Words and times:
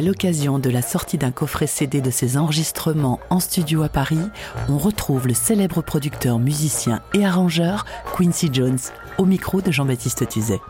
L'occasion 0.00 0.58
de 0.60 0.70
la 0.70 0.80
sortie 0.80 1.18
d'un 1.18 1.32
coffret 1.32 1.66
CD 1.66 2.00
de 2.00 2.10
ses 2.10 2.36
enregistrements 2.36 3.18
en 3.30 3.40
studio 3.40 3.82
à 3.82 3.88
Paris, 3.88 4.20
on 4.68 4.78
retrouve 4.78 5.26
le 5.26 5.34
célèbre 5.34 5.82
producteur, 5.82 6.38
musicien 6.38 7.00
et 7.14 7.24
arrangeur 7.24 7.84
Quincy 8.16 8.48
Jones 8.52 8.78
au 9.18 9.24
micro 9.24 9.60
de 9.60 9.72
Jean-Baptiste 9.72 10.28
Tuzet. 10.28 10.60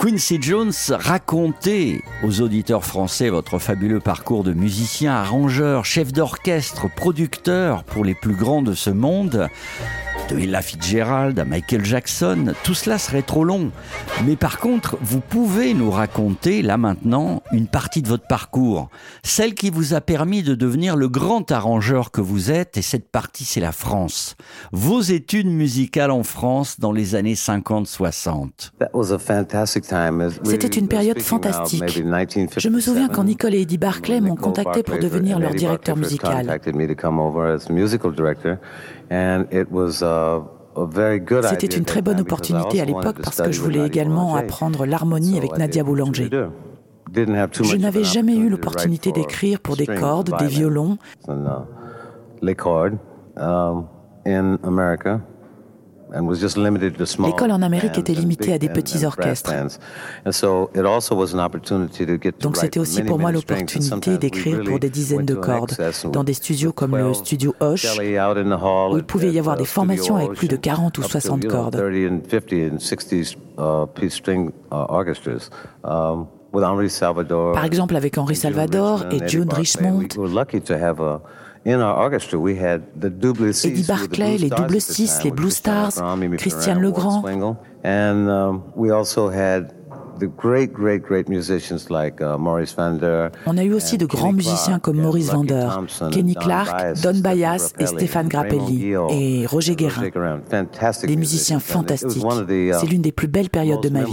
Quincy 0.00 0.38
Jones, 0.40 0.72
racontez 0.88 2.02
aux 2.22 2.40
auditeurs 2.40 2.86
français 2.86 3.28
votre 3.28 3.58
fabuleux 3.58 4.00
parcours 4.00 4.42
de 4.42 4.54
musicien, 4.54 5.12
arrangeur, 5.12 5.84
chef 5.84 6.10
d'orchestre, 6.10 6.86
producteur 6.96 7.84
pour 7.84 8.02
les 8.02 8.14
plus 8.14 8.34
grands 8.34 8.62
de 8.62 8.72
ce 8.72 8.88
monde. 8.88 9.48
De 10.30 10.38
Ella 10.38 10.62
Fitzgerald 10.62 11.38
à 11.40 11.44
Michael 11.44 11.84
Jackson, 11.84 12.52
tout 12.62 12.74
cela 12.74 12.98
serait 12.98 13.22
trop 13.22 13.42
long. 13.42 13.72
Mais 14.24 14.36
par 14.36 14.58
contre, 14.58 14.96
vous 15.00 15.18
pouvez 15.18 15.74
nous 15.74 15.90
raconter, 15.90 16.62
là 16.62 16.76
maintenant, 16.76 17.42
une 17.50 17.66
partie 17.66 18.00
de 18.00 18.08
votre 18.08 18.28
parcours. 18.28 18.90
Celle 19.24 19.54
qui 19.54 19.70
vous 19.70 19.92
a 19.92 20.00
permis 20.00 20.44
de 20.44 20.54
devenir 20.54 20.94
le 20.94 21.08
grand 21.08 21.50
arrangeur 21.50 22.12
que 22.12 22.20
vous 22.20 22.52
êtes, 22.52 22.76
et 22.76 22.82
cette 22.82 23.10
partie, 23.10 23.44
c'est 23.44 23.60
la 23.60 23.72
France. 23.72 24.36
Vos 24.70 25.00
études 25.00 25.48
musicales 25.48 26.12
en 26.12 26.22
France 26.22 26.78
dans 26.78 26.92
les 26.92 27.16
années 27.16 27.34
50-60. 27.34 28.70
C'était 30.44 30.68
une 30.68 30.86
période 30.86 31.20
fantastique. 31.20 32.04
Je 32.56 32.68
me 32.68 32.78
souviens 32.78 33.08
quand 33.08 33.24
Nicole 33.24 33.54
et 33.54 33.62
Eddie 33.62 33.78
Barclay 33.78 34.20
m'ont 34.20 34.36
contacté 34.36 34.84
pour 34.84 34.98
devenir 34.98 35.40
leur 35.40 35.54
directeur 35.54 35.96
musical. 35.96 36.46
C'était 41.42 41.66
une 41.66 41.84
très 41.84 42.02
bonne 42.02 42.20
opportunité 42.20 42.80
à 42.80 42.84
l'époque 42.84 43.20
parce 43.22 43.40
que 43.40 43.52
je 43.52 43.60
voulais 43.60 43.86
également 43.86 44.36
apprendre 44.36 44.86
l'harmonie 44.86 45.36
avec 45.38 45.56
Nadia 45.58 45.82
Boulanger. 45.82 46.30
Je 47.12 47.76
n'avais 47.76 48.04
jamais 48.04 48.36
eu 48.36 48.48
l'opportunité 48.48 49.12
d'écrire 49.12 49.60
pour 49.60 49.76
des 49.76 49.86
cordes, 49.86 50.32
des 50.38 50.46
violons. 50.46 50.96
L'école 57.26 57.52
en 57.52 57.62
Amérique 57.62 57.98
était 57.98 58.12
limitée 58.14 58.52
à 58.52 58.58
des 58.58 58.68
petits 58.68 59.04
orchestres. 59.04 59.52
Donc 62.40 62.56
c'était 62.56 62.80
aussi 62.80 63.02
pour 63.02 63.18
moi 63.18 63.32
l'opportunité 63.32 64.18
d'écrire 64.18 64.62
pour 64.64 64.78
des 64.78 64.90
dizaines 64.90 65.26
de 65.26 65.34
cordes, 65.34 65.76
dans 66.12 66.24
des 66.24 66.34
studios 66.34 66.72
comme 66.72 66.96
le 66.96 67.14
studio 67.14 67.54
Hoche, 67.60 67.86
où 67.98 68.96
il 68.96 69.04
pouvait 69.04 69.30
y 69.30 69.38
avoir 69.38 69.56
des 69.56 69.64
formations 69.64 70.16
avec 70.16 70.32
plus 70.32 70.48
de 70.48 70.56
40 70.56 70.98
ou 70.98 71.02
60 71.02 71.46
cordes. 71.46 71.76
Par 77.52 77.64
exemple 77.64 77.94
avec 77.96 78.18
Henri 78.18 78.34
Salvador 78.36 79.04
et 79.10 79.28
June 79.28 79.48
Richmond, 79.52 80.00
Eddie 83.66 83.82
Barclay, 83.86 84.38
les 84.38 84.48
Double 84.48 84.80
Six, 84.80 85.22
les 85.24 85.30
Blue 85.30 85.50
Stars, 85.50 85.92
Christiane 86.38 86.80
Legrand. 86.80 87.22
On 93.46 93.56
a 93.58 93.64
eu 93.64 93.72
aussi 93.72 93.98
de 93.98 94.06
grands 94.06 94.32
musiciens 94.32 94.78
comme 94.78 94.98
Maurice 95.00 95.30
Vander, 95.30 95.68
Kenny 96.12 96.34
Clark, 96.34 97.00
Don 97.02 97.18
Byas 97.20 97.72
et 97.78 97.86
Stéphane 97.86 98.28
Grappelli 98.28 98.94
et 99.10 99.46
Roger 99.46 99.76
Guérin. 99.76 100.02
Des 101.06 101.16
musiciens 101.16 101.60
fantastiques. 101.60 102.22
C'est 102.80 102.86
l'une 102.86 103.02
des 103.02 103.12
plus 103.12 103.28
belles 103.28 103.50
périodes 103.50 103.82
de 103.82 103.88
ma 103.88 104.04
vie. 104.04 104.12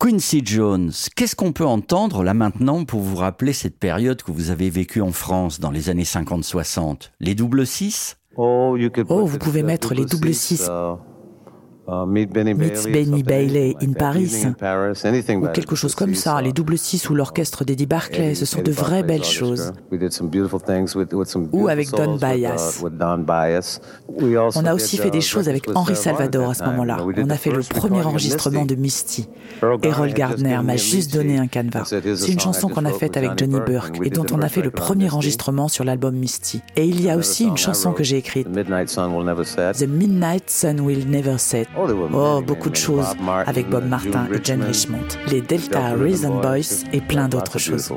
Quincy 0.00 0.42
Jones, 0.44 0.90
qu'est-ce 1.16 1.36
qu'on 1.36 1.52
peut 1.52 1.64
entendre 1.66 2.22
là 2.22 2.34
maintenant 2.34 2.84
pour 2.84 3.00
vous 3.00 3.16
rappeler 3.16 3.52
cette 3.52 3.78
période 3.78 4.22
que 4.22 4.32
vous 4.32 4.50
avez 4.50 4.70
vécue 4.70 5.00
en 5.00 5.12
France 5.12 5.60
dans 5.60 5.70
les 5.70 5.88
années 5.90 6.04
50-60 6.04 7.10
Les 7.20 7.34
double 7.34 7.66
six? 7.66 8.16
Oh, 9.08 9.26
vous 9.26 9.38
pouvez 9.38 9.62
mettre 9.62 9.94
les 9.94 10.04
double 10.04 10.34
six. 10.34 10.68
Meets 11.86 12.26
Benny 12.32 13.22
Bailey 13.22 13.76
in 13.82 13.92
Paris, 13.92 14.46
ou 15.36 15.46
quelque 15.48 15.74
chose 15.74 15.94
comme 15.94 16.14
ça, 16.14 16.40
les 16.40 16.52
double 16.52 16.78
six 16.78 17.10
ou 17.10 17.14
l'orchestre 17.14 17.64
d'Eddie 17.64 17.84
Barclay, 17.86 18.34
ce 18.34 18.46
sont 18.46 18.62
de 18.62 18.72
vraies 18.72 19.02
belles 19.02 19.24
choses. 19.24 19.72
Ou 21.52 21.68
avec 21.68 21.90
Don 21.90 22.16
Byas. 22.16 22.82
On 24.56 24.64
a 24.64 24.74
aussi 24.74 24.96
fait 24.96 25.10
des 25.10 25.20
choses 25.20 25.48
avec 25.48 25.68
Henri 25.74 25.94
Salvador 25.94 26.50
à 26.50 26.54
ce 26.54 26.64
moment-là. 26.64 26.96
On 27.18 27.28
a 27.30 27.36
fait 27.36 27.50
le 27.50 27.60
premier 27.60 28.02
enregistrement 28.02 28.64
de 28.64 28.74
Misty. 28.74 29.28
Errol 29.82 30.12
Gardner 30.12 30.60
m'a 30.64 30.76
juste 30.76 31.12
donné 31.12 31.38
un 31.38 31.48
canevas. 31.48 31.84
C'est 31.84 32.32
une 32.32 32.40
chanson 32.40 32.68
qu'on 32.68 32.86
a 32.86 32.92
faite 32.92 33.16
avec 33.16 33.38
Johnny 33.38 33.60
Burke 33.60 33.98
et 34.04 34.10
dont 34.10 34.26
on 34.32 34.40
a 34.40 34.48
fait 34.48 34.62
le 34.62 34.70
premier 34.70 35.10
enregistrement 35.10 35.68
sur 35.68 35.84
l'album 35.84 36.14
Misty. 36.14 36.62
Et 36.76 36.86
il 36.86 37.02
y 37.02 37.10
a 37.10 37.16
aussi 37.16 37.44
une 37.44 37.58
chanson 37.58 37.92
que 37.92 38.02
j'ai 38.04 38.16
écrite, 38.16 38.48
The 38.50 39.88
Midnight 39.88 40.48
Sun 40.48 40.80
Will 40.80 41.08
Never 41.08 41.36
Set. 41.38 41.68
Oh, 41.76 42.40
beaucoup 42.40 42.70
de 42.70 42.76
choses 42.76 43.06
avec 43.46 43.68
Bob 43.68 43.86
Martin 43.88 44.28
et 44.32 44.44
Jen 44.44 44.62
Richmond, 44.62 45.08
les 45.30 45.40
Delta 45.40 45.94
Rhythm 45.94 46.40
Boys 46.40 46.84
et 46.92 47.00
plein 47.00 47.28
d'autres 47.28 47.58
choses. 47.58 47.92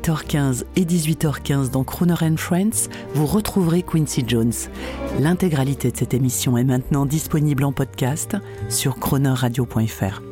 17h15 0.00 0.64
et 0.76 0.84
18h15 0.84 1.70
dans 1.70 1.84
Crooner 1.84 2.14
and 2.22 2.36
Friends, 2.36 2.88
vous 3.14 3.26
retrouverez 3.26 3.82
Quincy 3.82 4.24
Jones. 4.26 4.52
L'intégralité 5.18 5.90
de 5.90 5.96
cette 5.96 6.14
émission 6.14 6.56
est 6.56 6.64
maintenant 6.64 7.06
disponible 7.06 7.64
en 7.64 7.72
podcast 7.72 8.36
sur 8.68 8.98
cronerradio.fr. 8.98 10.29